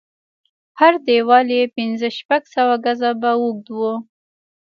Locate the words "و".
3.77-3.79